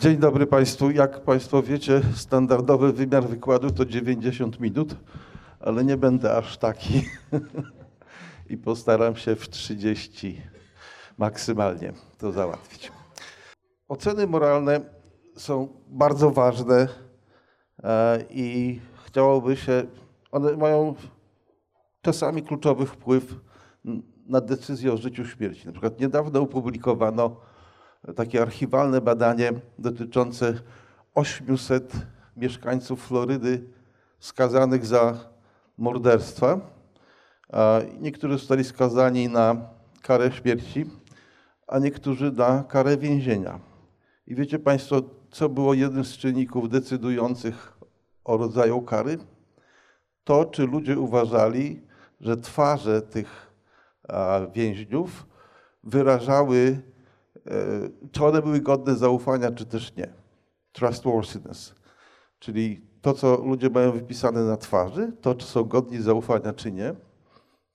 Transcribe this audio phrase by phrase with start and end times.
[0.00, 0.90] Dzień dobry Państwu.
[0.90, 4.96] Jak Państwo wiecie, standardowy wymiar wykładu to 90 minut,
[5.60, 7.02] ale nie będę aż taki
[8.50, 10.42] i postaram się w 30
[11.18, 12.92] maksymalnie to załatwić.
[13.88, 14.80] Oceny moralne
[15.36, 16.88] są bardzo ważne
[17.82, 19.82] e, i chciałoby się,
[20.32, 20.94] one mają
[22.02, 23.34] czasami kluczowy wpływ
[24.26, 25.66] na decyzję o życiu śmierci.
[25.66, 27.36] Na przykład niedawno opublikowano
[28.16, 30.54] takie archiwalne badanie dotyczące
[31.14, 31.92] 800
[32.36, 33.64] mieszkańców Florydy
[34.18, 35.30] skazanych za
[35.78, 36.60] morderstwa.
[38.00, 39.56] Niektórzy zostali skazani na
[40.02, 40.90] karę śmierci,
[41.66, 43.60] a niektórzy na karę więzienia.
[44.26, 47.78] I wiecie Państwo, co było jednym z czynników decydujących
[48.24, 49.18] o rodzaju kary?
[50.24, 51.82] To, czy ludzie uważali,
[52.20, 53.52] że twarze tych
[54.54, 55.26] więźniów
[55.82, 56.80] wyrażały
[58.12, 60.08] czy one były godne zaufania, czy też nie.
[60.72, 61.74] Trustworthiness,
[62.38, 66.94] czyli to, co ludzie mają wypisane na twarzy, to, czy są godni zaufania, czy nie.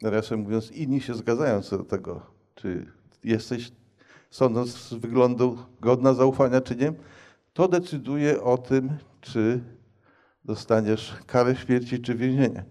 [0.01, 2.21] Nawiasem mówiąc, inni się zgadzają co do tego,
[2.55, 2.85] czy
[3.23, 3.71] jesteś,
[4.29, 6.93] sądząc z wyglądu, godna zaufania, czy nie.
[7.53, 8.89] To decyduje o tym,
[9.21, 9.63] czy
[10.45, 12.65] dostaniesz karę śmierci, czy więzienie.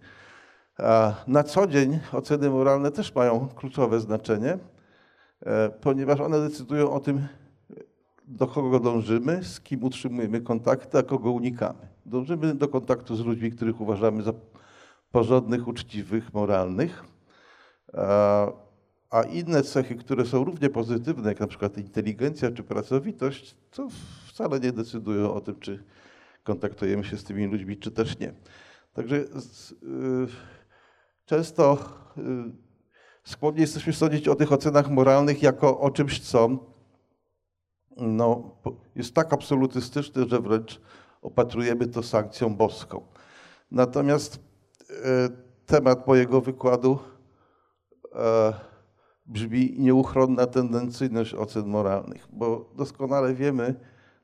[0.78, 4.58] A na co dzień oceny moralne też mają kluczowe znaczenie
[5.80, 7.26] ponieważ one decydują o tym,
[8.28, 11.88] do kogo dążymy, z kim utrzymujemy kontakty, a kogo unikamy.
[12.06, 14.32] Dążymy do kontaktu z ludźmi, których uważamy za
[15.12, 17.04] porządnych, uczciwych, moralnych,
[19.10, 23.88] a inne cechy, które są równie pozytywne, jak na przykład inteligencja czy pracowitość, to
[24.26, 25.84] wcale nie decydują o tym, czy
[26.42, 28.32] kontaktujemy się z tymi ludźmi, czy też nie.
[28.94, 29.26] Także y,
[31.26, 31.78] często
[32.18, 32.22] y,
[33.28, 36.48] skłonni jesteśmy sądzić o tych ocenach moralnych jako o czymś, co
[37.96, 38.50] no,
[38.96, 40.80] jest tak absolutystyczne, że wręcz
[41.22, 43.00] opatrujemy to sankcją boską.
[43.70, 44.38] Natomiast
[44.90, 45.28] e,
[45.66, 46.98] temat mojego wykładu
[48.14, 48.52] e,
[49.26, 53.74] brzmi nieuchronna tendencyjność ocen moralnych, bo doskonale wiemy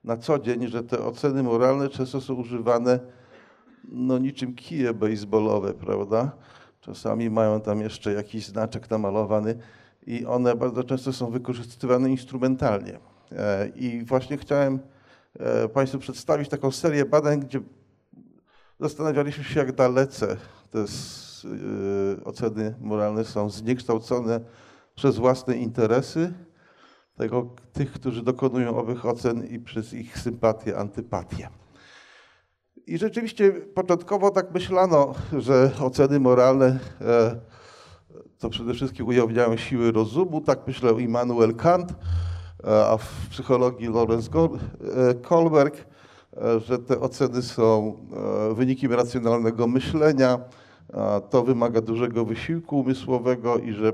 [0.04, 3.00] na co dzień, że te oceny moralne często są używane
[3.88, 6.32] no, niczym kije baseballowe, prawda?
[6.84, 9.54] Czasami mają tam jeszcze jakiś znaczek namalowany
[10.06, 12.98] i one bardzo często są wykorzystywane instrumentalnie.
[13.32, 14.78] E, I właśnie chciałem
[15.38, 17.60] e, Państwu przedstawić taką serię badań, gdzie
[18.80, 20.36] zastanawialiśmy się, jak dalece
[20.70, 20.84] te e,
[22.24, 24.40] oceny moralne są zniekształcone
[24.94, 26.32] przez własne interesy
[27.16, 31.48] tego, tych, którzy dokonują owych ocen i przez ich sympatię, antypatię.
[32.86, 37.36] I rzeczywiście początkowo tak myślano, że oceny moralne e,
[38.38, 40.40] to przede wszystkim ujawniają siły rozumu.
[40.40, 45.86] Tak myślał Immanuel Kant, e, a w psychologii Lorenz e, Kohlberg,
[46.66, 47.96] że te oceny są
[48.54, 50.38] wynikiem racjonalnego myślenia.
[51.30, 53.92] To wymaga dużego wysiłku umysłowego i że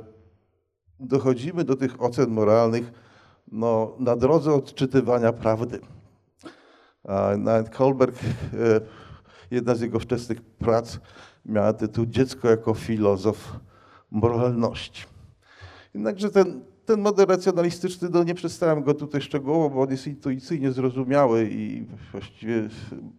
[1.01, 2.93] dochodzimy do tych ocen moralnych
[3.53, 5.81] no, na drodze odczytywania prawdy.
[7.39, 8.81] Nawet Kolberg, e,
[9.51, 10.99] jedna z jego wczesnych prac
[11.45, 13.57] miała tytuł Dziecko jako filozof
[14.11, 15.05] moralności.
[15.95, 20.73] Jednakże ten, ten model racjonalistyczny, no nie przedstawiam go tutaj szczegółowo, bo on jest intuicyjnie
[20.73, 22.69] zrozumiały i właściwie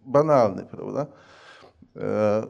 [0.06, 1.06] banalny, prawda?
[1.96, 2.46] E,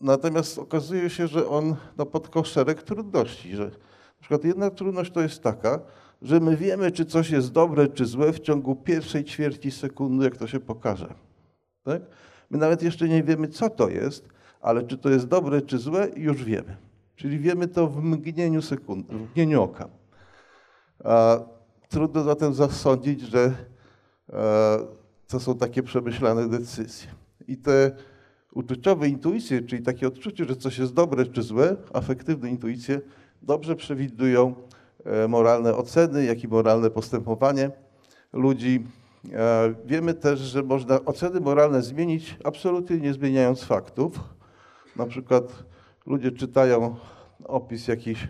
[0.00, 3.56] natomiast okazuje się, że on no, szereg trudności.
[3.56, 5.80] Że na przykład jedna trudność to jest taka,
[6.22, 10.36] że my wiemy, czy coś jest dobre, czy złe w ciągu pierwszej ćwierci sekundy, jak
[10.36, 11.14] to się pokaże.
[11.82, 12.02] Tak?
[12.50, 14.28] My nawet jeszcze nie wiemy, co to jest,
[14.60, 16.76] ale czy to jest dobre, czy złe, już wiemy.
[17.16, 19.88] Czyli wiemy to w mgnieniu sekundy, w mgnieniu oka.
[21.04, 21.38] A
[21.88, 23.52] trudno zatem zasądzić, że
[24.32, 24.78] e,
[25.28, 27.08] to są takie przemyślane decyzje.
[27.48, 27.90] I te
[28.52, 33.00] uczuciowe intuicje, czyli takie odczucie, że coś jest dobre czy złe, afektywne intuicje,
[33.42, 34.54] dobrze przewidują
[35.28, 37.70] moralne oceny, jak i moralne postępowanie
[38.32, 38.86] ludzi.
[39.32, 44.20] E, wiemy też, że można oceny moralne zmienić absolutnie nie zmieniając faktów.
[44.96, 45.64] Na przykład
[46.06, 46.96] ludzie czytają
[47.44, 48.28] opis jakichś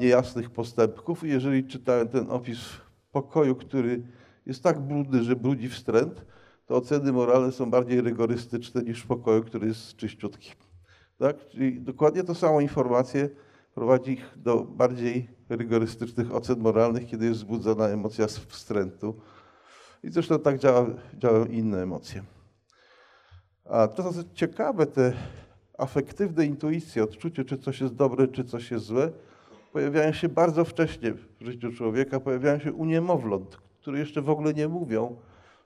[0.00, 2.80] niejasnych postępków i jeżeli czytają ten opis w
[3.12, 4.02] pokoju, który
[4.46, 6.26] jest tak brudny, że brudzi wstręt,
[6.66, 10.52] to oceny moralne są bardziej rygorystyczne niż w pokoju, który jest czyściutki.
[11.18, 11.48] Tak?
[11.48, 13.28] Czyli dokładnie to samą informację
[13.74, 19.14] prowadzi ich do bardziej rygorystycznych ocen moralnych, kiedy jest wzbudzona emocja wstrętu.
[20.02, 22.22] I zresztą tak działa, działają inne emocje.
[23.64, 25.12] A to, co ciekawe, te
[25.78, 29.10] afektywne intuicje, odczucie, czy coś jest dobre, czy coś jest złe,
[29.72, 34.54] pojawiają się bardzo wcześnie w życiu człowieka, pojawiają się u niemowląt, które jeszcze w ogóle
[34.54, 35.16] nie mówią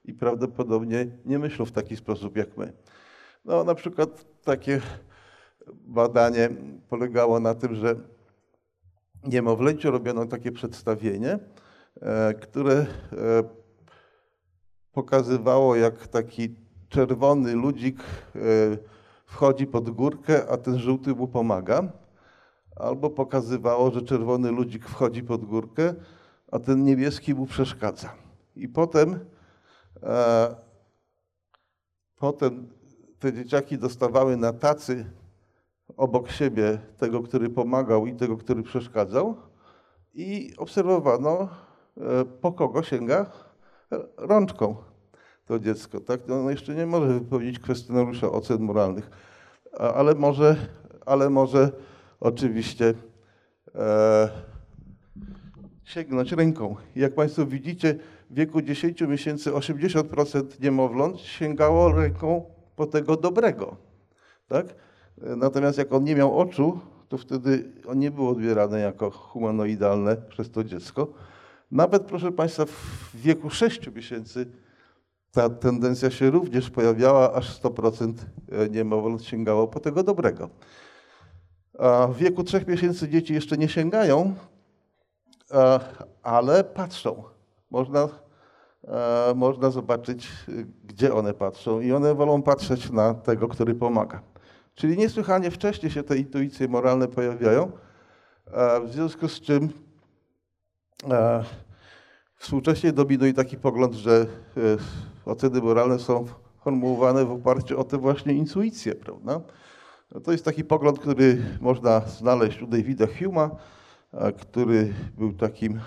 [0.05, 2.73] i prawdopodobnie nie myślą w taki sposób jak my.
[3.45, 4.81] No, na przykład takie
[5.73, 6.49] badanie
[6.89, 7.97] polegało na tym, że
[9.25, 11.39] niemowlęciu robiono takie przedstawienie,
[12.03, 12.87] e, które e,
[14.93, 16.55] pokazywało, jak taki
[16.89, 18.41] czerwony ludzik e,
[19.27, 21.93] wchodzi pod górkę, a ten żółty mu pomaga.
[22.77, 25.95] Albo pokazywało, że czerwony ludzik wchodzi pod górkę,
[26.53, 28.13] a ten niebieski mu przeszkadza.
[28.57, 29.19] I potem,
[32.17, 32.69] potem
[33.19, 35.05] te dzieciaki dostawały na tacy
[36.01, 39.37] obok siebie tego, który pomagał i tego, który przeszkadzał
[40.15, 41.49] i obserwowano,
[41.97, 43.27] e, po kogo sięga
[44.17, 44.77] rączką
[45.47, 46.01] to dziecko.
[46.01, 46.21] Tak?
[46.29, 49.11] No, ono jeszcze nie może wypełnić kwestionariusza ocen moralnych,
[49.79, 50.57] ale może,
[51.07, 51.73] ale może
[52.21, 52.95] oczywiście
[53.75, 54.29] e,
[55.85, 56.77] sięgnąć ręką.
[56.97, 57.99] Jak Państwo widzicie,
[58.31, 62.45] w wieku 10 miesięcy 80% niemowląt sięgało ręką
[62.77, 63.77] po tego dobrego.
[64.49, 64.67] Tak?
[65.37, 70.51] Natomiast jak on nie miał oczu, to wtedy on nie był odbierany jako humanoidalne przez
[70.51, 71.07] to dziecko.
[71.71, 74.47] Nawet, proszę Państwa, w wieku 6 miesięcy
[75.33, 78.13] ta tendencja się również pojawiała, aż 100%
[78.71, 80.49] niemowląt sięgało po tego dobrego.
[81.79, 84.35] A w wieku 3 miesięcy dzieci jeszcze nie sięgają,
[86.23, 87.23] ale patrzą.
[87.71, 88.09] Można,
[89.35, 90.29] można zobaczyć,
[90.85, 94.30] gdzie one patrzą i one wolą patrzeć na tego, który pomaga.
[94.75, 97.73] Czyli niesłychanie wcześnie się te intuicje moralne pojawiają,
[98.85, 99.69] w związku z czym
[102.37, 104.27] współcześnie dominuje taki pogląd, że
[104.57, 104.61] e,
[105.25, 106.27] oceny moralne są
[106.65, 109.41] formułowane w oparciu o te właśnie intuicje, prawda?
[110.15, 113.51] No to jest taki pogląd, który można znaleźć u Davida Huma,
[114.41, 115.81] który był takim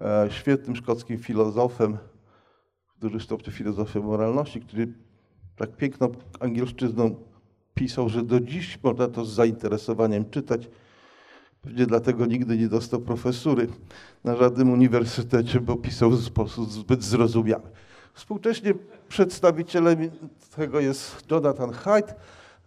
[0.00, 1.98] e, świetnym szkockim filozofem,
[2.96, 4.92] w dużym stopniu filozofem moralności, który
[5.56, 7.14] tak piękną angielszczyzną
[7.76, 10.68] pisał, że do dziś można to z zainteresowaniem czytać.
[11.62, 13.66] Pewnie dlatego nigdy nie dostał profesury
[14.24, 17.62] na żadnym uniwersytecie, bo pisał w sposób zbyt zrozumiały.
[18.14, 18.74] Współcześnie
[19.08, 20.10] przedstawicielem
[20.56, 22.14] tego jest Jonathan Haidt.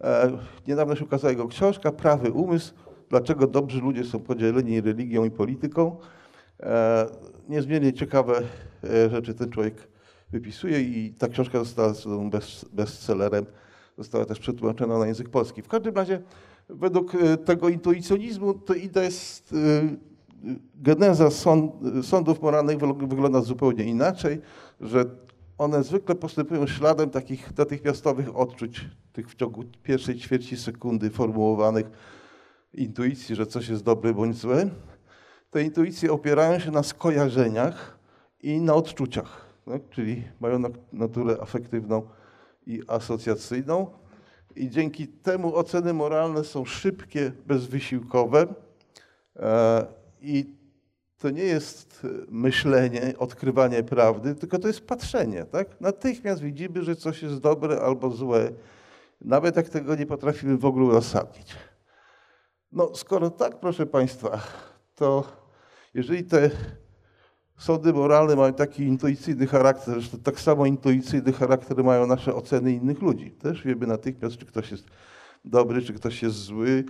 [0.00, 2.74] E, niedawno się ukazała jego książka Prawy umysł.
[3.08, 5.96] Dlaczego dobrzy ludzie są podzieleni religią i polityką.
[6.60, 7.06] E,
[7.48, 8.42] niezmiernie ciekawe
[8.84, 9.88] e, rzeczy ten człowiek
[10.32, 11.92] wypisuje i ta książka została
[12.72, 13.46] bestsellerem
[14.00, 15.62] została też przetłumaczona na język polski.
[15.62, 16.22] W każdym razie
[16.68, 19.56] według e, tego intuicjonizmu to idea jest, e,
[20.74, 24.40] geneza sąd, sądów moralnych wygląda zupełnie inaczej,
[24.80, 25.04] że
[25.58, 31.86] one zwykle postępują śladem takich natychmiastowych odczuć, tych w ciągu pierwszej ćwierci sekundy formułowanych
[32.74, 34.70] intuicji, że coś jest dobre bądź złe.
[35.50, 37.98] Te intuicje opierają się na skojarzeniach
[38.42, 39.82] i na odczuciach, tak?
[39.90, 40.62] czyli mają
[40.92, 42.02] naturę afektywną
[42.66, 43.90] i asocjacyjną.
[44.56, 48.46] I dzięki temu oceny moralne są szybkie, bezwysiłkowe.
[49.36, 49.86] E,
[50.20, 50.60] I
[51.18, 55.44] to nie jest myślenie, odkrywanie prawdy, tylko to jest patrzenie.
[55.44, 55.80] Tak?
[55.80, 58.50] Natychmiast widzimy, że coś jest dobre albo złe,
[59.20, 61.56] nawet jak tego nie potrafimy w ogóle uzasadnić.
[62.72, 64.40] No, skoro tak, proszę Państwa,
[64.94, 65.24] to
[65.94, 66.50] jeżeli te
[67.60, 73.02] Sądy moralne mają taki intuicyjny charakter, że tak samo intuicyjny charakter mają nasze oceny innych
[73.02, 73.30] ludzi.
[73.30, 74.84] Też wiemy natychmiast, czy ktoś jest
[75.44, 76.84] dobry, czy ktoś jest zły.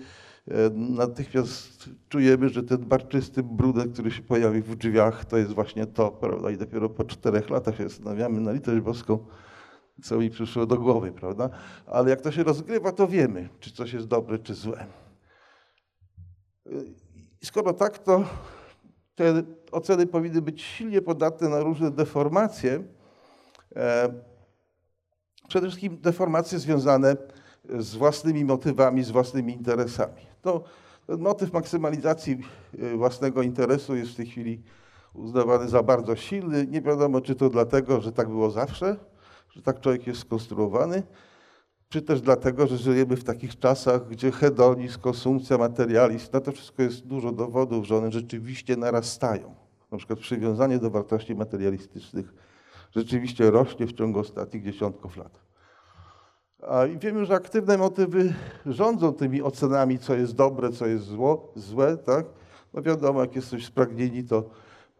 [0.49, 5.87] E, natychmiast czujemy, że ten barczysty brudet, który się pojawi w drzwiach, to jest właśnie
[5.87, 6.51] to, prawda?
[6.51, 9.19] I dopiero po czterech latach się zastanawiamy na litość boską,
[10.03, 11.51] co mi przyszło do głowy, prawda?
[11.87, 14.87] Ale jak to się rozgrywa, to wiemy, czy coś jest dobre, czy złe.
[16.67, 16.71] E,
[17.43, 18.25] I skoro tak, to
[19.15, 22.83] te oceny powinny być silnie podatne na różne deformacje.
[23.77, 24.13] E,
[25.49, 27.17] przede wszystkim deformacje związane
[27.79, 30.23] z własnymi motywami, z własnymi interesami.
[30.43, 30.65] To,
[31.07, 32.39] ten motyw maksymalizacji
[32.79, 34.63] e, własnego interesu jest w tej chwili
[35.15, 36.67] uznawany za bardzo silny.
[36.67, 38.97] Nie wiadomo, czy to dlatego, że tak było zawsze,
[39.51, 41.03] że tak człowiek jest skonstruowany,
[41.91, 46.83] czy też dlatego, że żyjemy w takich czasach, gdzie hedonizm, konsumpcja, materializm, na to wszystko
[46.83, 49.55] jest dużo dowodów, że one rzeczywiście narastają.
[49.93, 52.35] Na przykład przywiązanie do wartości materialistycznych
[52.97, 55.41] rzeczywiście rośnie w ciągu ostatnich dziesiątków lat.
[56.69, 58.35] A I wiemy, że aktywne motywy
[58.67, 62.27] rządzą tymi ocenami, co jest dobre, co jest zło, złe, tak?
[62.75, 64.51] No wiadomo, jak jesteś spragnieni, to,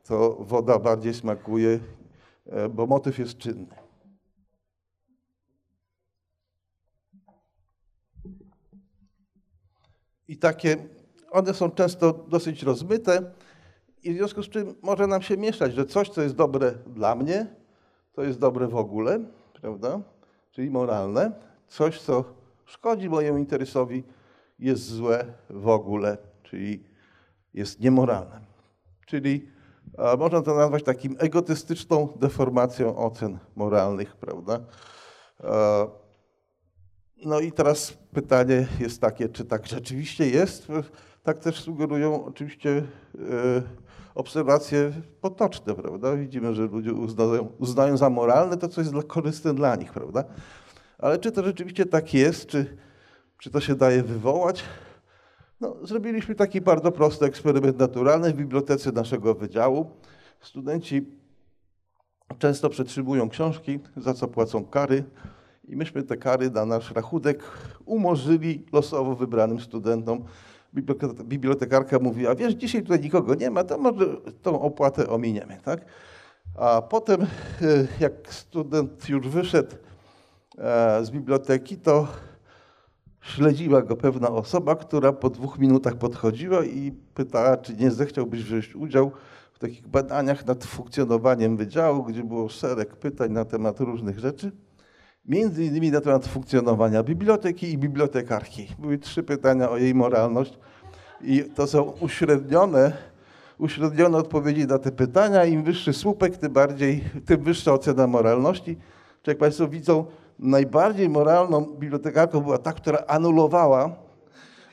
[0.05, 1.79] to woda bardziej smakuje,
[2.47, 3.80] e, bo motyw jest czynny.
[10.31, 10.77] I takie,
[11.31, 13.33] one są często dosyć rozmyte
[14.03, 17.15] I w związku z czym może nam się mieszać, że coś, co jest dobre dla
[17.15, 17.47] mnie,
[18.13, 19.21] to jest dobre w ogóle,
[19.61, 20.01] prawda?
[20.51, 21.33] Czyli moralne.
[21.69, 22.25] Coś, co
[22.65, 24.05] szkodzi mojemu interesowi,
[24.59, 26.85] jest złe w ogóle, czyli
[27.55, 28.41] jest niemoralne.
[29.07, 29.49] Czyli
[30.19, 34.61] można to nazwać takim egotystyczną deformacją ocen moralnych, prawda?
[37.25, 40.69] No i teraz pytanie jest takie, czy tak rzeczywiście jest?
[41.23, 42.83] Tak też sugerują oczywiście e,
[44.15, 46.17] obserwacje potoczne, prawda?
[46.17, 50.25] Widzimy, że ludzie uznają, uznają za moralne to, co jest korzystne dla nich, prawda?
[50.99, 52.77] Ale czy to rzeczywiście tak jest, czy,
[53.39, 54.65] czy to się daje wywołać?
[55.61, 59.91] No, zrobiliśmy taki bardzo prosty eksperyment naturalny w bibliotece naszego wydziału.
[60.41, 61.07] Studenci
[62.39, 65.05] często przetrzymują książki, za co płacą kary.
[65.71, 67.43] I myśmy te kary na nasz rachunek
[67.85, 70.25] umorzyli losowo wybranym studentom.
[71.25, 74.07] Bibliotekarka mówiła, wiesz, dzisiaj tutaj nikogo nie ma, to może
[74.43, 75.59] tą opłatę ominiemy.
[75.65, 75.85] Tak?
[76.59, 77.27] A potem, e,
[78.01, 79.77] jak student już wyszedł
[80.59, 82.09] e, z biblioteki, to
[83.21, 88.77] śledziła go pewna osoba, która po dwóch minutach podchodziła i pytała, czy nie zechciałbyś wziąć
[88.77, 89.13] udział
[89.53, 94.53] w takich badaniach nad funkcjonowaniem wydziału, gdzie było szereg pytań na temat różnych rzeczy.
[95.25, 98.69] Między innymi na temat funkcjonowania biblioteki i bibliotekarki.
[98.79, 100.59] Były trzy pytania o jej moralność
[101.21, 102.93] i to są uśrednione,
[103.59, 105.45] uśrednione odpowiedzi na te pytania.
[105.45, 108.77] Im wyższy słupek, tym bardziej, tym wyższa ocena moralności.
[109.23, 110.05] Czy jak Państwo widzą,
[110.39, 113.91] najbardziej moralną bibliotekarką była ta, która anulowała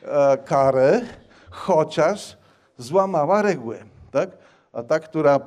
[0.03, 1.01] e, karę,
[1.49, 2.37] chociaż
[2.77, 3.77] złamała regułę.
[4.11, 4.29] Tak?
[4.73, 5.39] A ta, która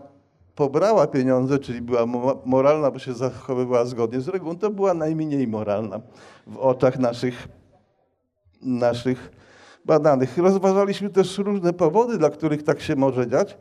[0.60, 2.06] pobrała pieniądze, czyli była
[2.44, 6.00] moralna, bo się zachowywała zgodnie z regułą, to była najmniej moralna
[6.46, 7.48] w oczach naszych,
[8.62, 9.30] naszych
[9.84, 10.38] badanych.
[10.38, 13.58] Rozważaliśmy też różne powody, dla których tak się może dziać.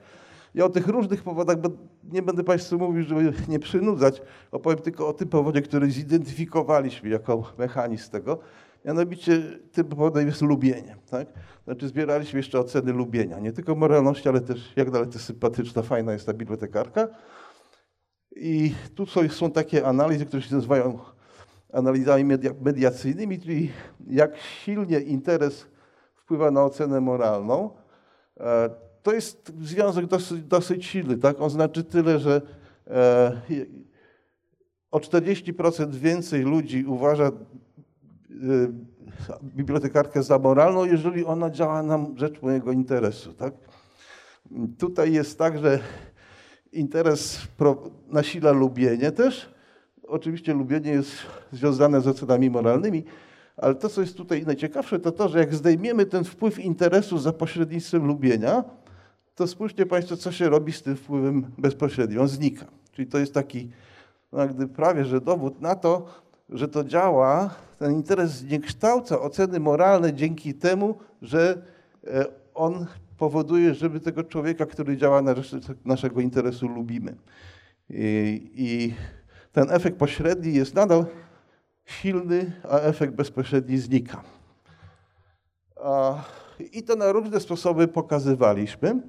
[0.56, 1.58] Ja o tych różnych powodach
[2.04, 4.22] nie będę Państwu mówił, żeby nie przynudzać.
[4.52, 8.40] Opowiem tylko o tym powodzie, który zidentyfikowaliśmy jako mechanizm tego.
[8.86, 10.96] Mianowicie tym powodem jest lubienie.
[11.10, 11.28] Tak?
[11.64, 13.40] Znaczy zbieraliśmy jeszcze oceny lubienia.
[13.40, 17.08] Nie tylko moralności, ale też jak dalece sympatyczna, fajna jest ta bibliotekarka.
[18.36, 21.00] I tu są takie analizy, które się nazywają
[21.74, 23.72] analizami mediacyjnymi, czyli
[24.08, 25.66] jak silnie interes
[26.16, 27.70] wpływa na ocenę moralną.
[28.40, 28.70] E,
[29.04, 31.18] to jest związek dosyć, dosyć silny.
[31.18, 31.42] Tak?
[31.42, 32.42] On znaczy tyle, że
[32.88, 33.42] e,
[34.92, 37.32] o 40% więcej ludzi uważa
[39.44, 43.34] bibliotekarkę za moralną, jeżeli ona działa na rzecz mojego interesu.
[43.34, 43.54] Tak?
[44.78, 45.80] Tutaj jest tak, że
[46.72, 47.48] interes
[48.08, 49.54] nasila lubienie też.
[50.08, 51.12] Oczywiście lubienie jest
[51.52, 53.04] związane z ocenami moralnymi,
[53.58, 57.34] ale to, co jest tutaj najciekawsze, to to, że jak zdejmiemy ten wpływ interesu za
[57.34, 58.64] pośrednictwem lubienia,
[59.36, 62.22] to spójrzcie Państwo, co się robi z tym wpływem bezpośrednim.
[62.22, 62.66] On znika.
[62.92, 63.70] Czyli to jest taki
[64.32, 66.06] no, gdy prawie że dowód na to,
[66.50, 71.62] że to działa, ten interes zniekształca oceny moralne dzięki temu, że
[72.08, 72.86] e, on
[73.18, 75.52] powoduje, żeby tego człowieka, który działa na rzecz
[75.86, 77.16] naszego interesu, lubimy.
[77.90, 78.94] I, I,
[79.52, 81.06] ten efekt pośredni jest nadal
[81.86, 84.24] silny, a efekt bezpośredni znika.
[86.72, 89.02] I to na różne sposoby pokazywaliśmy.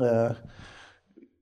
[0.00, 0.34] E,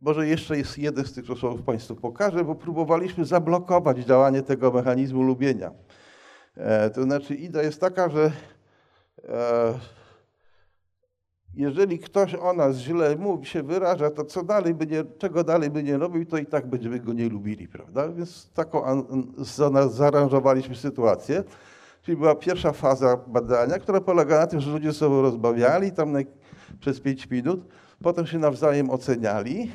[0.01, 5.23] może jeszcze jest jeden z tych sposobów Państwu pokażę, bo próbowaliśmy zablokować działanie tego mechanizmu
[5.23, 5.71] lubienia.
[6.57, 8.33] E, to znaczy idea jest taka, że
[9.29, 9.75] e,
[11.55, 15.71] jeżeli ktoś o nas źle mówi, się wyraża, to co dalej by nie, czego dalej
[15.71, 18.09] by nie robił, to i tak będziemy go nie lubili, prawda?
[18.09, 19.07] Więc taką
[19.89, 21.45] zaaranżowaliśmy sytuację.
[22.03, 26.15] Czyli była pierwsza faza badania, która polega na tym, że ludzie sobą rozmawiali tam
[26.81, 27.61] przez pięć minut,
[28.03, 29.73] potem się nawzajem oceniali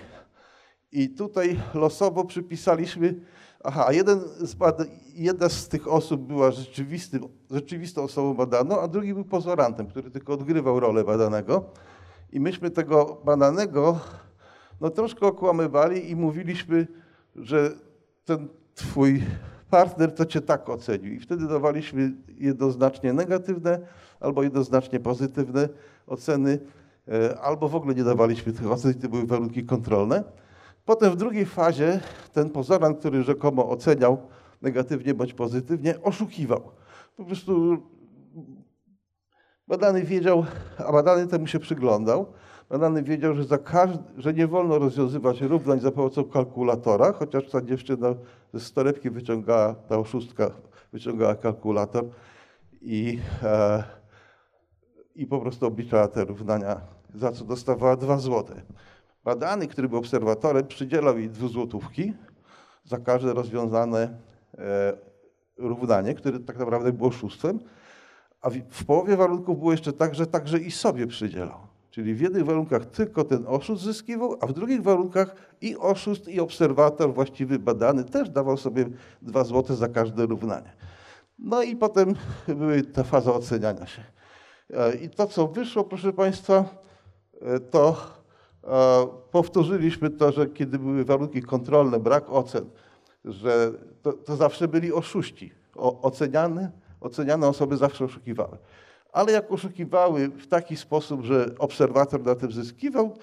[0.91, 3.15] i tutaj losowo przypisaliśmy,
[3.63, 4.55] aha, jeden z
[5.15, 10.33] jedna z tych osób była rzeczywistym, rzeczywistą osobą badaną, a drugi był pozorantem, który tylko
[10.33, 11.63] odgrywał rolę badanego.
[12.31, 13.99] I myśmy tego badanego
[14.81, 16.87] no, troszkę okłamywali i mówiliśmy,
[17.35, 17.71] że
[18.25, 19.23] ten twój
[19.69, 21.13] partner to cię tak ocenił.
[21.13, 23.79] I wtedy dawaliśmy jednoznacznie negatywne
[24.19, 25.69] albo jednoznacznie pozytywne
[26.07, 26.59] oceny,
[27.07, 30.23] e, albo w ogóle nie dawaliśmy tych ocen, to były warunki kontrolne.
[30.85, 32.00] Potem w drugiej fazie
[32.33, 34.17] ten pozorant, który rzekomo oceniał
[34.61, 36.61] negatywnie bądź pozytywnie, oszukiwał.
[37.17, 37.77] Po prostu
[39.67, 40.45] badany wiedział,
[40.77, 42.25] a badany temu się przyglądał.
[42.69, 47.61] Badany wiedział, że, za każdy, że nie wolno rozwiązywać równań za pomocą kalkulatora, chociaż ta
[47.61, 48.15] dziewczyna
[48.53, 50.51] ze torebki wyciągała, ta oszustka
[50.93, 52.05] wyciągała kalkulator
[52.81, 53.83] i, e,
[55.15, 56.81] i po prostu obliczała te równania
[57.15, 58.61] za co dostawała 2 złote.
[59.23, 62.13] Badany, który był obserwatorem, przydzielał jej dwuzłotówki
[62.83, 64.17] za każde rozwiązane
[64.57, 64.93] e,
[65.57, 67.59] równanie, które tak naprawdę było oszustwem,
[68.41, 71.57] a w, połowie warunków było jeszcze tak, że także i sobie przydzielał.
[71.89, 76.39] Czyli w jednych warunkach tylko ten oszust zyskiwał, a w drugich warunkach i oszust, i
[76.39, 78.85] obserwator właściwy badany też dawał sobie
[79.21, 80.73] dwa złote za każde równanie.
[81.39, 82.15] No i potem
[82.47, 84.03] były ta faza oceniania się.
[84.73, 86.65] E, I to, co wyszło, proszę Państwa,
[87.41, 88.20] e, to
[89.31, 92.69] powtórzyliśmy to, że kiedy były warunki kontrolne, brak ocen,
[93.25, 95.51] że to, to zawsze byli oszuści.
[95.75, 98.57] O, oceniane, oceniane osoby zawsze oszukiwały.
[99.11, 103.17] Ale jak oszukiwały w taki sposób, że obserwator na tym zyskiwał,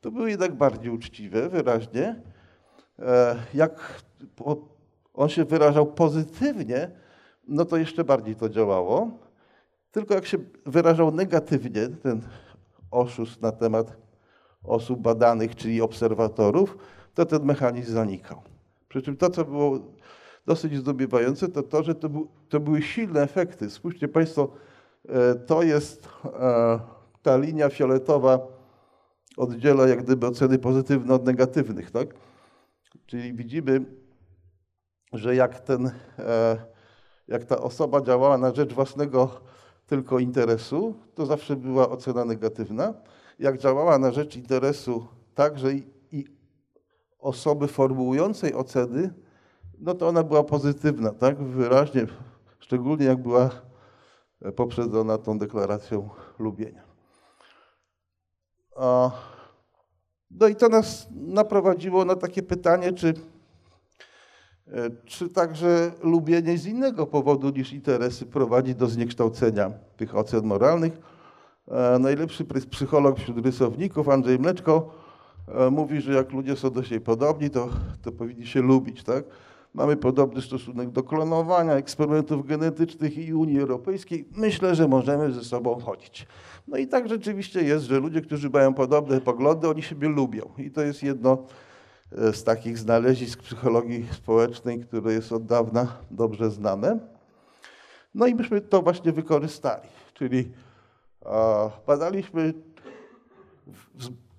[0.00, 2.22] to były jednak bardziej uczciwe, wyraźnie.
[3.54, 4.02] Jak
[5.14, 6.90] on się wyrażał pozytywnie,
[7.48, 9.10] no to jeszcze bardziej to działało.
[9.92, 12.20] Tylko jak się wyrażał negatywnie ten
[12.90, 14.03] oszust na temat
[14.64, 16.76] osób badanych, czyli obserwatorów,
[17.14, 18.42] to ten mechanizm zanikał.
[18.88, 19.78] Przy czym to, co było
[20.46, 23.70] dosyć zdumiewające, to to, że to, był, to były silne efekty.
[23.70, 24.48] Spójrzcie Państwo,
[25.08, 26.80] e, to jest e,
[27.22, 28.38] ta linia fioletowa
[29.36, 31.90] oddziela jak gdyby oceny pozytywne od negatywnych.
[31.90, 32.08] Tak?
[33.06, 33.84] Czyli widzimy,
[35.12, 36.56] że jak, ten, e,
[37.28, 39.40] jak ta osoba działała na rzecz własnego
[39.86, 42.94] tylko interesu, to zawsze była ocena negatywna.
[43.38, 45.72] Jak działała na rzecz interesu także
[46.12, 46.24] i,
[47.18, 49.14] osoby formułującej oceny,
[49.78, 51.42] no to ona była pozytywna, tak?
[51.42, 52.06] Wyraźnie,
[52.58, 53.50] szczególnie jak była
[54.56, 56.82] poprzedzona tą deklaracją lubienia.
[60.30, 63.14] No i to nas naprowadziło na takie pytanie, czy
[64.72, 71.13] E, czy także lubienie z innego powodu niż interesy prowadzi do zniekształcenia tych ocen moralnych.
[71.68, 74.90] E, najlepszy psycholog wśród rysowników, Andrzej Mleczko,
[75.48, 77.68] e, mówi, że jak ludzie są do siebie podobni, to,
[78.02, 79.04] to powinni się lubić.
[79.04, 79.24] Tak?
[79.74, 84.28] Mamy podobny stosunek do klonowania, eksperymentów genetycznych i Unii Europejskiej.
[84.36, 86.26] Myślę, że możemy ze sobą chodzić.
[86.68, 90.50] No i tak rzeczywiście jest, że ludzie, którzy mają podobne poglądy, oni siebie lubią.
[90.58, 91.38] I to jest jedno
[92.18, 96.98] E, z takich znalezisk psychologii społecznej, które jest od dawna dobrze znane.
[98.14, 100.48] No i myśmy to właśnie wykorzystali, czyli
[101.86, 102.54] badaliśmy,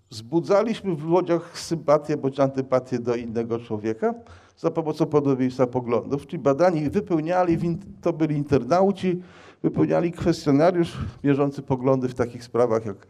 [0.10, 4.14] wzbudzaliśmy w ludziach sympatię bądź antypatię do innego człowieka
[4.58, 6.28] za pomocą podobieństwa poglądów.
[6.28, 9.22] Czyli badani wypełniali, to byli internauci,
[9.64, 13.08] wypełniali kwestionariusz mierzący poglądy w takich sprawach jak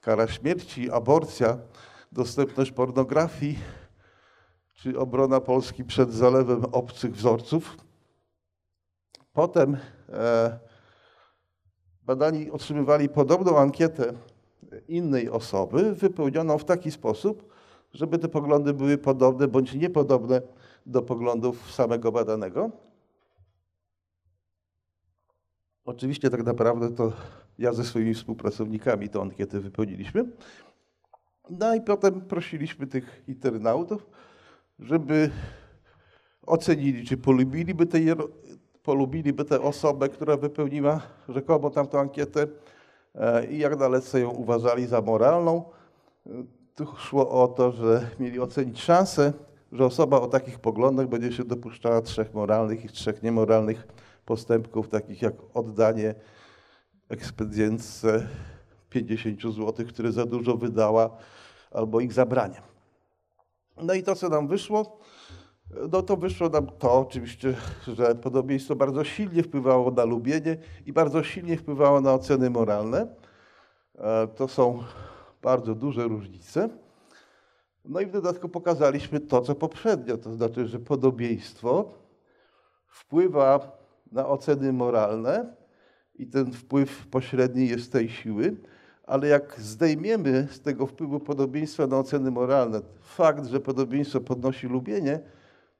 [0.00, 1.58] kara śmierci, aborcja,
[2.12, 3.58] dostępność pornografii,
[4.74, 7.76] czy obrona Polski przed zalewem obcych wzorców.
[9.32, 9.76] Potem
[10.08, 10.58] e,
[12.06, 14.12] badani otrzymywali podobną ankietę
[14.88, 17.54] innej osoby, wypełnioną w taki sposób,
[17.92, 20.42] żeby te poglądy były podobne bądź niepodobne
[20.86, 22.70] do poglądów samego badanego.
[25.84, 27.12] Oczywiście tak naprawdę to
[27.58, 30.24] ja ze swoimi współpracownikami tę ankietę wypełniliśmy.
[31.50, 34.06] No i potem prosiliśmy tych internautów,
[34.78, 35.30] żeby
[36.42, 38.06] ocenili, czy polubiliby, tej,
[38.84, 42.46] polubiliby tę osobę, która wypełniła rzekomo tamtą ankietę
[43.14, 45.64] e, i jak dalece ją uważali za moralną.
[46.74, 49.32] Tu szło o to, że mieli ocenić szansę,
[49.72, 53.86] że osoba o takich poglądach będzie się dopuszczała trzech moralnych i trzech niemoralnych
[54.26, 56.14] postępków, takich jak oddanie
[57.08, 58.28] ekspedientce
[58.90, 61.10] 50 zł, które za dużo wydała,
[61.70, 62.62] albo ich zabranie.
[63.76, 64.98] No i to, co nam wyszło,
[65.92, 67.54] no to wyszło nam to oczywiście,
[67.88, 70.56] że podobieństwo bardzo silnie wpływało na lubienie
[70.86, 73.06] i bardzo silnie wpływało na oceny moralne.
[73.98, 74.82] E, to są
[75.42, 76.68] bardzo duże różnice.
[77.84, 81.92] No i w dodatku pokazaliśmy to, co poprzednio, to znaczy, że podobieństwo
[82.86, 83.78] wpływa
[84.12, 85.54] na oceny moralne
[86.14, 88.56] i ten wpływ pośredni jest tej siły,
[89.06, 95.20] ale jak zdejmiemy z tego wpływu podobieństwa na oceny moralne fakt, że podobieństwo podnosi lubienie,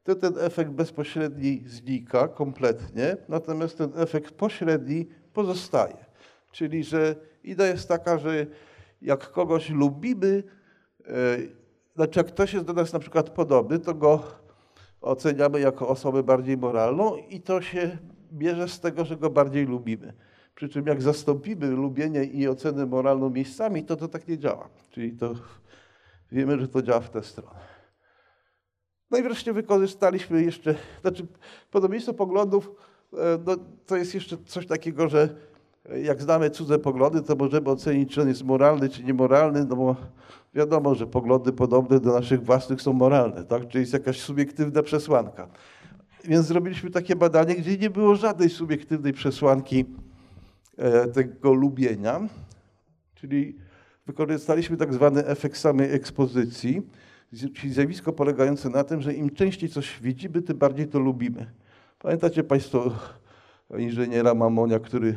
[0.04, 6.04] to ten efekt bezpośredni znika kompletnie, natomiast ten efekt pośredni pozostaje.
[6.52, 8.46] Czyli, że idea jest taka, że
[9.02, 10.42] jak kogoś lubimy,
[11.06, 11.12] e,
[11.94, 14.22] znaczy jak ktoś jest do nas na przykład podobny, to go
[15.00, 17.98] oceniamy jako osobę bardziej moralną i to się
[18.32, 20.12] bierze z tego, że go bardziej lubimy.
[20.54, 24.68] Przy czym jak zastąpimy lubienie i ocenę moralną miejscami, to to tak nie działa.
[24.90, 25.34] Czyli to
[26.32, 27.73] wiemy, że to działa w tę stronę.
[29.14, 31.26] No i wreszcie wykorzystaliśmy jeszcze, znaczy
[31.70, 32.70] podobieństwo poglądów,
[33.12, 35.28] e, no, to jest jeszcze coś takiego, że
[36.02, 39.96] jak znamy cudze poglądy, to możemy ocenić, czy on jest moralny, czy niemoralny, no bo
[40.54, 43.68] wiadomo, że poglądy podobne do naszych własnych są moralne, tak?
[43.68, 45.48] Czyli jest jakaś subiektywna przesłanka.
[46.24, 49.84] Więc zrobiliśmy takie badanie, gdzie nie było żadnej subiektywnej przesłanki
[50.76, 52.20] e, tego lubienia,
[53.14, 53.56] czyli
[54.06, 56.82] wykorzystaliśmy tak zwany efekt samej ekspozycji,
[57.54, 61.50] czyli zjawisko polegające na tym, że im częściej coś widzimy, tym bardziej to lubimy.
[61.98, 62.90] Pamiętacie Państwo
[63.78, 65.16] inżyniera Mamonia, który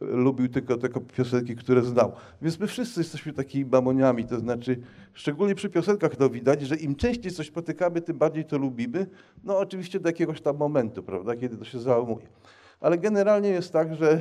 [0.00, 2.12] lubił tylko te piosenki, które znał.
[2.42, 4.80] Więc my wszyscy jesteśmy takimi mamoniami, to znaczy
[5.14, 9.06] szczególnie przy piosenkach to widać, że im częściej coś spotykamy, tym bardziej to lubimy.
[9.44, 12.26] No oczywiście do jakiegoś tam momentu, prawda, kiedy to się załamuje.
[12.80, 14.20] Ale generalnie jest tak, że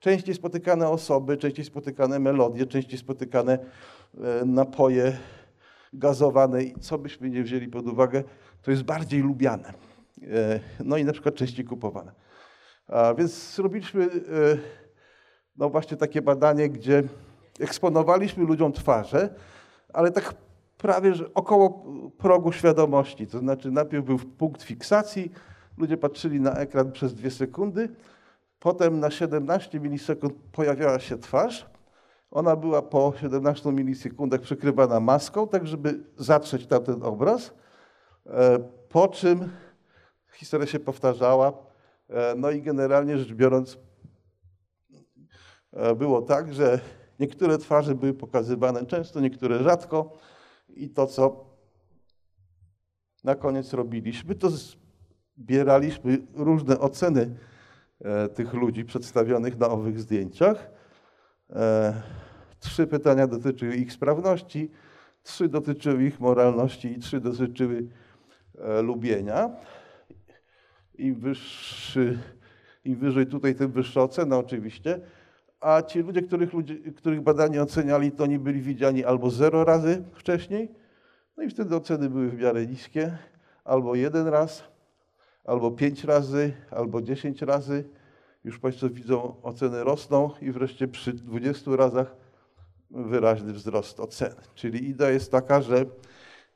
[0.00, 3.58] częściej spotykane osoby, częściej spotykane melodie, częściej spotykane
[4.20, 5.18] e, napoje
[5.92, 8.24] gazowane i co byśmy nie wzięli pod uwagę,
[8.62, 9.72] to jest bardziej lubiane.
[10.22, 12.12] E, no i na przykład częściej kupowane.
[12.86, 14.08] A więc zrobiliśmy e,
[15.56, 17.02] no właśnie takie badanie, gdzie
[17.60, 19.34] eksponowaliśmy ludziom twarze,
[19.92, 20.34] ale tak
[20.78, 21.84] prawie że około
[22.18, 23.26] progu świadomości.
[23.26, 25.32] To znaczy najpierw był punkt fiksacji,
[25.78, 27.88] ludzie patrzyli na ekran przez dwie sekundy,
[28.58, 31.66] potem na 17 milisekund pojawiała się twarz.
[32.30, 37.54] Ona była po 17 milisekundach przykrywana maską, tak żeby zatrzeć tamten obraz,
[38.26, 39.48] e, po czym
[40.32, 41.52] historia się powtarzała.
[42.08, 43.78] E, no i generalnie rzecz biorąc,
[45.72, 46.80] E, było tak, że
[47.20, 50.12] niektóre twarze były pokazywane często, niektóre rzadko
[50.68, 51.44] i to, co
[53.24, 54.48] na koniec robiliśmy, to
[55.38, 57.36] zbieraliśmy różne oceny
[58.34, 60.70] tych ludzi przedstawionych na owych zdjęciach.
[61.50, 61.94] E,
[62.60, 64.70] trzy pytania dotyczyły ich sprawności,
[65.22, 67.86] trzy dotyczyły ich moralności i trzy dotyczyły
[68.82, 69.50] lubienia.
[70.98, 72.18] Im, wyższy,
[72.84, 75.00] im wyżej tutaj, tym wyższa ocena oczywiście
[75.60, 76.50] a ci ludzie, których,
[76.96, 80.68] których badanie oceniali, to oni byli widziani albo zero razy wcześniej,
[81.36, 83.18] no i wtedy oceny były w miarę niskie,
[83.64, 84.64] albo jeden raz,
[85.44, 87.84] albo pięć razy, albo dziesięć razy.
[88.44, 92.16] Już Państwo widzą, oceny rosną i wreszcie przy 20 razach
[92.90, 94.40] wyraźny wzrost oceny.
[94.54, 95.86] Czyli idea jest taka, że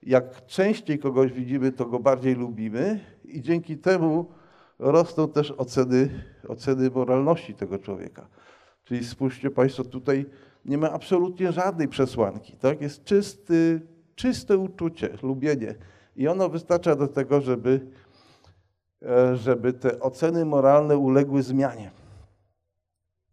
[0.03, 4.31] jak częściej kogoś widzimy, to go bardziej lubimy i dzięki temu
[4.79, 8.29] rosną też oceny, oceny moralności tego człowieka.
[8.85, 10.27] Czyli spójrzcie Państwo, tutaj
[10.65, 12.53] nie ma absolutnie żadnej przesłanki.
[12.53, 12.81] Tak?
[12.81, 13.81] Jest czysty,
[14.15, 15.75] czyste uczucie, lubienie.
[16.17, 17.87] I ono wystarcza do tego, żeby,
[19.35, 21.91] żeby te oceny moralne uległy zmianie.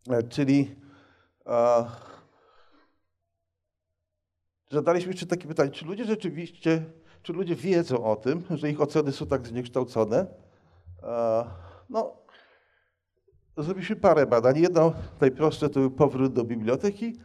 [0.09, 0.75] E, czyli
[1.45, 1.85] a,
[4.71, 6.85] zadaliśmy jeszcze takie pytanie, czy ludzie rzeczywiście,
[7.23, 10.27] czy ludzie wiedzą o tym, że ich oceny są tak zniekształcone?
[11.89, 12.17] No,
[13.57, 14.57] zrobiliśmy parę badań.
[14.57, 17.15] Jedno, najprostsze, to był powrót do biblioteki.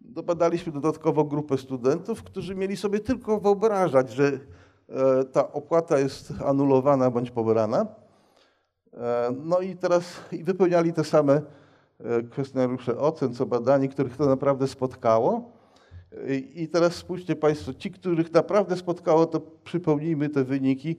[0.00, 4.38] Dobadaliśmy dodatkowo grupę studentów, którzy mieli sobie tylko wyobrażać, że e,
[5.32, 7.86] ta opłata jest anulowana bądź pobrana.
[8.94, 11.42] E, no i teraz i wypełniali te same
[12.00, 15.50] e, kwestionariusze ocen, co badani, których to naprawdę spotkało.
[16.54, 20.96] I teraz spójrzcie Państwo, ci, których naprawdę spotkało, to przypomnijmy te wyniki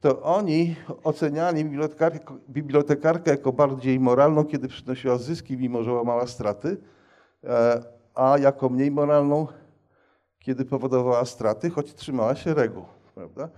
[0.00, 1.64] to oni oceniali
[2.48, 6.76] bibliotekarkę, jako bardziej moralną, kiedy przynosiła zyski, mimo że łamała straty,
[7.44, 7.82] e,
[8.14, 9.46] a jako mniej moralną,
[10.38, 12.84] kiedy powodowała straty, choć trzymała się reguł.
[13.20, 13.48] Prawda?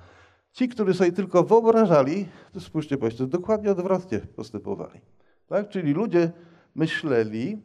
[0.53, 5.01] Ci, którzy sobie tylko wyobrażali, to spójrzcie Państwo, dokładnie odwrotnie postępowali.
[5.47, 5.69] Tak?
[5.69, 6.31] Czyli ludzie
[6.75, 7.63] myśleli,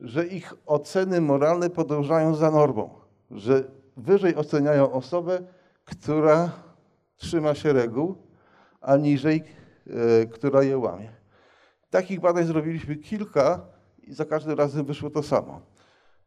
[0.00, 2.90] że ich oceny moralne podążają za normą,
[3.30, 3.64] że
[3.96, 5.42] wyżej oceniają osobę,
[5.84, 6.50] która
[7.16, 8.16] trzyma się reguł,
[8.80, 9.44] a niżej,
[9.86, 11.12] e, która je łamie.
[11.90, 13.60] Takich badań zrobiliśmy kilka
[14.02, 15.60] i za każdym razem wyszło to samo.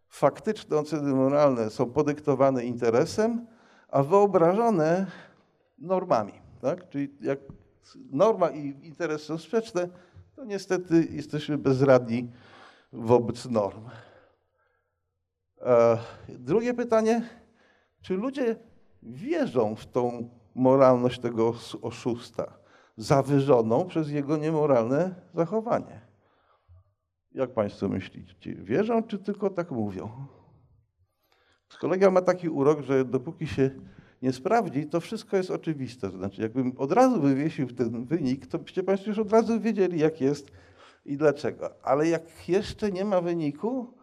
[0.07, 3.47] Faktyczne oceny moralne są podyktowane interesem,
[3.91, 5.05] a wyobrażone
[5.77, 6.33] normami.
[6.61, 6.89] Tak?
[6.89, 7.39] Czyli jak
[8.11, 9.87] norma i interes są sprzeczne,
[10.35, 12.31] to niestety jesteśmy bezradni
[12.93, 13.89] wobec norm.
[15.61, 15.97] E,
[16.29, 17.29] drugie pytanie,
[18.01, 18.55] czy ludzie
[19.03, 22.53] wierzą w tą moralność tego oszusta,
[22.97, 26.01] zawyżoną przez jego niemoralne zachowanie.
[27.31, 28.55] Jak Państwo myślicie?
[28.55, 30.09] Wierzą, czy tylko tak mówią?
[31.79, 33.69] Kolega ma taki urok, że dopóki się
[34.21, 36.09] nie sprawdzi, to wszystko jest oczywiste.
[36.09, 40.21] Znaczy, jakbym od razu wywiesił ten wynik, to byście Państwo już od razu wiedzieli, jak
[40.21, 40.51] jest
[41.05, 41.69] i dlaczego.
[41.83, 43.93] Ale jak jeszcze nie ma wyniku,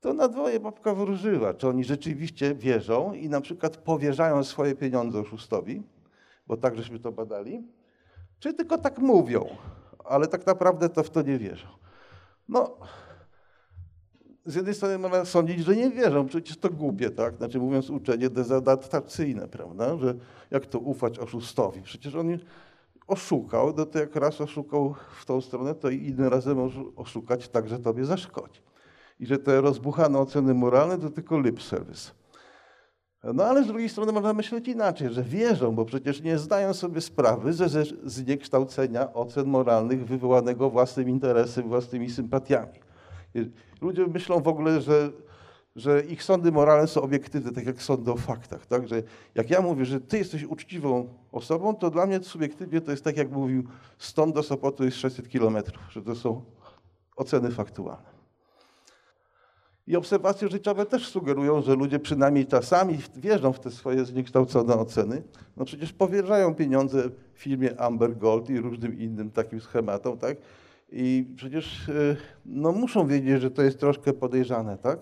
[0.00, 5.20] to na dwoje babka wróżyła, czy oni rzeczywiście wierzą i na przykład powierzają swoje pieniądze
[5.20, 5.82] oszustowi,
[6.46, 7.62] bo tak żeśmy to badali,
[8.38, 9.56] czy tylko tak mówią,
[10.04, 11.68] ale tak naprawdę to w to nie wierzą.
[12.48, 12.76] No,
[14.46, 17.36] z jednej strony można sądzić, że nie wierzą, przecież to głupie, tak?
[17.36, 19.96] Znaczy mówiąc uczenie dezadaptacyjne, prawda?
[19.96, 20.14] Że
[20.50, 21.82] jak to ufać oszustowi?
[21.82, 22.38] Przecież on
[23.06, 27.48] oszukał, no to jak raz oszukał w tą stronę, to i innym razem może oszukać
[27.48, 28.60] tak, że tobie zaszkodzi.
[29.20, 32.10] I że te rozbuchane oceny moralne to tylko lip service.
[33.24, 37.00] No ale z drugiej strony można myśleć inaczej, że wierzą, bo przecież nie zdają sobie
[37.00, 42.89] sprawy ze zniekształcenia ocen moralnych wywołanego własnym interesem, własnymi sympatiami.
[43.80, 45.10] Ludzie myślą w ogóle, że,
[45.76, 48.66] że ich sądy moralne są obiektywne, tak jak sądy o faktach.
[48.66, 48.88] Tak?
[48.88, 49.02] Że
[49.34, 53.16] jak ja mówię, że ty jesteś uczciwą osobą, to dla mnie subiektywnie to jest tak,
[53.16, 53.64] jak mówił,
[53.98, 56.44] stąd do Sopotu jest 600 kilometrów, że to są
[57.16, 58.10] oceny faktualne.
[59.86, 65.22] I obserwacje życiowe też sugerują, że ludzie przynajmniej czasami wierzą w te swoje zniekształcone oceny.
[65.56, 70.36] No przecież powierzają pieniądze firmie Amber Gold i różnym innym takim schematom, tak?
[70.92, 74.98] I przecież e, no, muszą wiedzieć, że to jest troszkę podejrzane, tak?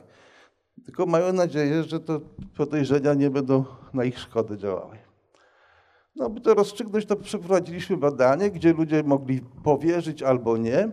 [0.84, 2.20] Tylko mają nadzieję, że te
[2.56, 4.96] podejrzenia nie będą na ich szkodę działały.
[6.16, 10.90] No, by to rozstrzygnąć, to przeprowadziliśmy badanie, gdzie ludzie mogli powierzyć albo nie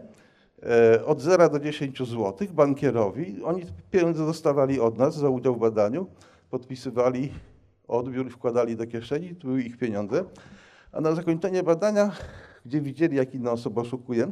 [0.64, 3.44] e, od 0 do 10 zł bankierowi.
[3.44, 6.08] Oni pieniądze dostawali od nas za udział w badaniu,
[6.50, 7.32] podpisywali
[7.88, 10.26] odbiór wkładali do kieszeni, to były ich pieniądze.
[10.92, 12.12] A na zakończenie badania,
[12.66, 14.32] gdzie widzieli, jak inna osoba oszukuje,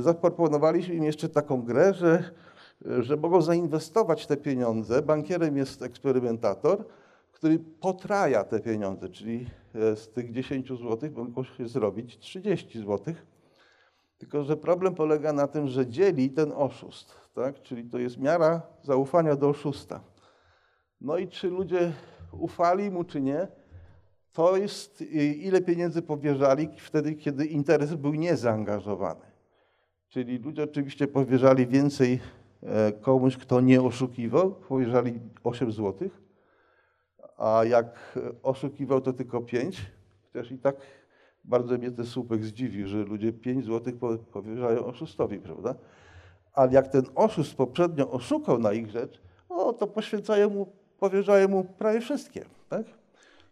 [0.00, 2.30] zaproponowaliśmy im jeszcze taką grę, że,
[2.80, 5.02] że mogą zainwestować te pieniądze.
[5.02, 6.84] Bankierem jest eksperymentator,
[7.32, 13.14] który potraja te pieniądze, czyli e, z tych 10 zł mogą się zrobić 30 zł.
[14.18, 17.62] Tylko, że problem polega na tym, że dzieli ten oszust, tak?
[17.62, 20.00] czyli to jest miara zaufania do oszusta.
[21.00, 21.92] No i czy ludzie
[22.32, 23.48] ufali mu, czy nie,
[24.32, 25.00] to jest
[25.36, 29.27] ile pieniędzy powierzali wtedy, kiedy interes był niezaangażowany.
[30.08, 32.20] Czyli ludzie oczywiście powierzali więcej
[32.62, 36.08] e, komuś, kto nie oszukiwał, powierzali 8 zł,
[37.38, 39.86] a jak oszukiwał, to tylko 5.
[40.26, 40.76] Chociaż i tak
[41.44, 43.92] bardzo mnie ten słupek zdziwił, że ludzie 5 zł
[44.32, 45.74] powierzają oszustowi, prawda?
[46.52, 51.64] Ale jak ten oszust poprzednio oszukał na ich rzecz, o, to poświęcają mu, powierzają mu
[51.64, 52.86] prawie wszystkie, tak?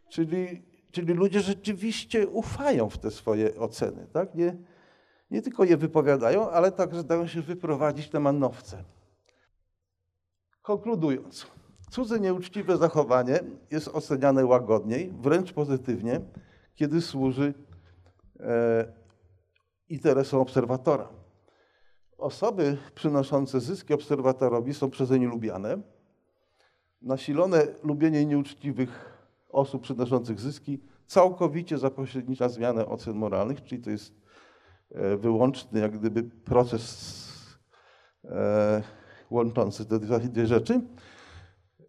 [0.09, 4.35] Czyli, czyli ludzie rzeczywiście ufają w te swoje oceny, tak?
[4.35, 4.57] Nie,
[5.31, 8.85] nie tylko je wypowiadają, ale także dają się wyprowadzić na manowce.
[10.63, 11.47] Konkludując,
[11.91, 16.21] cudze nieuczciwe zachowanie jest oceniane łagodniej, wręcz pozytywnie,
[16.75, 17.55] kiedy służy
[18.41, 18.93] e,
[19.89, 21.09] interesom obserwatora.
[22.19, 25.79] Osoby przynoszące zyski obserwatorowi są przeze nie lubiane.
[27.03, 34.26] Nasilone lubienie nieuczciwych osób przynoszących zyski całkowicie zapośrednicza zmianę ocen moralnych, czyli to jest
[35.19, 37.17] wyłączny jak gdyby proces
[38.25, 38.83] e,
[39.31, 40.81] łączący te dwie rzeczy.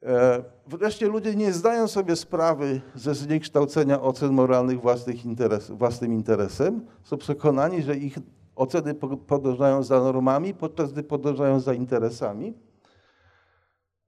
[0.03, 6.85] E, wreszcie ludzie nie zdają sobie sprawy ze zniekształcenia ocen moralnych własnych interes, własnym interesem.
[7.03, 8.17] Są przekonani, że ich
[8.55, 8.93] oceny
[9.27, 12.53] podążają za normami, podczas gdy podążają za interesami.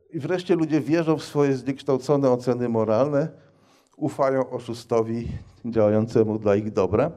[0.10, 3.28] I wreszcie ludzie wierzą w swoje zniekształcone oceny moralne,
[3.98, 5.28] ufają oszustowi
[5.66, 7.12] działającemu dla ich dobra.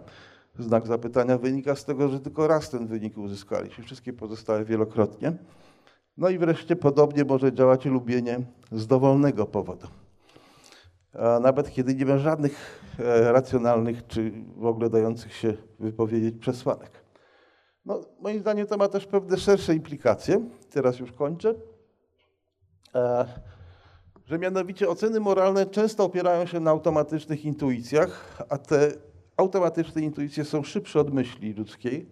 [0.59, 5.33] Znak zapytania wynika z tego, że tylko raz ten wynik uzyskaliśmy, wszystkie pozostałe wielokrotnie.
[6.17, 8.41] No i wreszcie podobnie może działać lubienie
[8.73, 9.87] z dowolnego powodu.
[11.41, 16.91] Nawet kiedy nie ma żadnych e, racjonalnych czy w ogóle dających się wypowiedzieć przesłanek.
[17.85, 20.49] No, moim zdaniem to ma też pewne szersze implikacje.
[20.71, 21.55] Teraz już kończę.
[22.95, 23.25] E,
[24.27, 28.93] że mianowicie oceny moralne często opierają się na automatycznych intuicjach, a te
[29.37, 32.07] automatyczne intuicje są szybsze od myśli ludzkiej,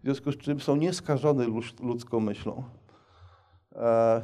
[0.00, 1.46] w związku z czym są nieskażone
[1.82, 2.64] ludzką myślą.
[3.76, 4.22] E,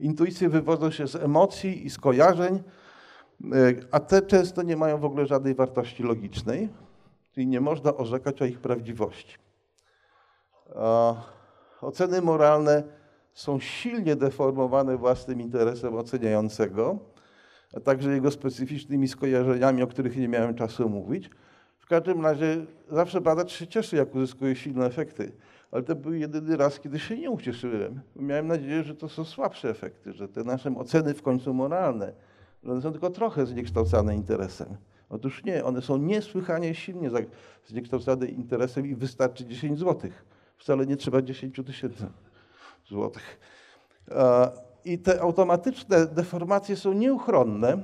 [0.00, 2.62] intuicje wywodzą się z emocji i skojarzeń, e,
[3.90, 6.68] a te często nie mają w ogóle żadnej wartości logicznej,
[7.32, 9.36] czyli nie można orzekać o ich prawdziwości.
[10.76, 11.14] E,
[11.80, 12.82] oceny moralne
[13.32, 16.98] są silnie deformowane własnym interesem oceniającego,
[17.76, 21.30] a także jego specyficznymi skojarzeniami, o których nie miałem czasu mówić.
[21.88, 22.56] Każdym razie
[22.90, 25.32] zawsze badacz się cieszy, jak uzyskuje silne efekty.
[25.70, 28.00] Ale to był jedyny raz, kiedy się nie ucieszyłem.
[28.16, 32.12] Miałem nadzieję, że to są słabsze efekty, że te nasze oceny w końcu moralne,
[32.62, 34.76] że one są tylko trochę zniekształcane interesem.
[35.08, 37.10] Otóż nie, one są niesłychanie silnie
[37.66, 40.10] zniekształcane interesem i wystarczy 10 zł.
[40.56, 42.06] Wcale nie trzeba 10 tysięcy
[42.88, 43.40] złotych.
[44.84, 47.82] I te automatyczne deformacje są nieuchronne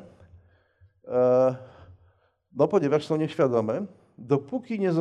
[2.54, 3.86] no ponieważ są nieświadome,
[4.18, 4.92] dopóki nie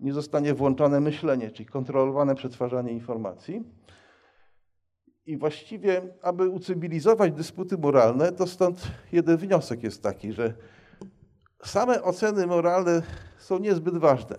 [0.00, 3.62] nie zostanie włączone myślenie, czyli kontrolowane przetwarzanie informacji.
[5.26, 10.54] I właściwie, aby ucywilizować dysputy moralne, to stąd jeden wniosek jest taki, że
[11.64, 13.02] same oceny moralne
[13.38, 14.36] są niezbyt ważne.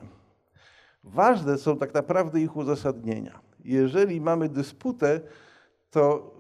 [1.04, 3.40] Ważne są tak naprawdę ich uzasadnienia.
[3.66, 5.22] Jeżeli mamy dysputę,
[5.90, 6.33] to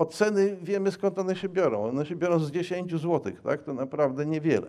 [0.00, 1.84] oceny wiemy skąd one się biorą.
[1.84, 3.62] One się biorą z 10 zł, tak?
[3.62, 4.66] to naprawdę niewiele.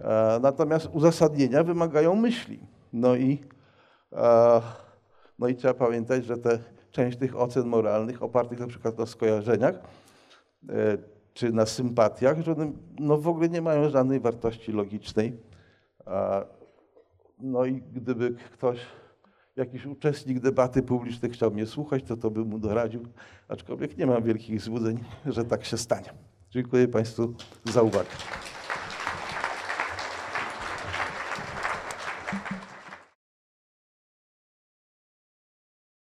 [0.00, 2.58] E, Natomiast uzasadnienia wymagają myśli.
[2.92, 3.38] No i,
[4.12, 4.60] e,
[5.38, 6.58] no i trzeba pamiętać, że te,
[6.90, 9.74] część tych ocen moralnych opartych na przykład na skojarzeniach
[10.68, 10.98] e,
[11.34, 15.36] czy na sympatiach, że one no w ogóle nie mają żadnej wartości logicznej.
[17.40, 18.78] No i gdyby ktoś,
[19.56, 23.06] jakiś uczestnik debaty publicznej chciał mnie słuchać, to to bym mu doradził,
[23.48, 26.12] aczkolwiek nie mam wielkich złudzeń, że tak się stanie.
[26.50, 28.10] Dziękuję Państwu za uwagę.